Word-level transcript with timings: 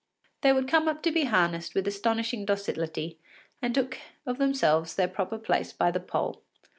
They 0.41 0.51
would 0.51 0.67
come 0.67 0.87
up 0.87 1.03
to 1.03 1.11
be 1.11 1.25
harnessed 1.25 1.75
with 1.75 1.87
astonishing 1.87 2.43
docility, 2.43 3.19
and 3.61 3.75
took 3.75 3.99
of 4.25 4.39
themselves 4.39 4.95
their 4.95 5.07
proper 5.07 5.37
place 5.37 5.73
by 5.73 5.91
the 5.91 5.99
pole. 5.99 6.41